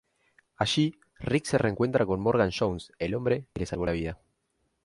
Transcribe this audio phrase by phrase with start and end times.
[0.55, 4.19] Allí, Rick se reencuentra con Morgan Jones, el hombre que le salvó la vida.